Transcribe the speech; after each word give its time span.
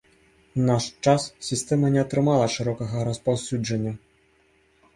У 0.59 0.61
наш 0.69 0.87
час 1.07 1.27
сістэма 1.49 1.91
не 1.97 2.01
атрымала 2.05 2.47
шырокага 2.55 3.07
распаўсюджання. 3.11 3.93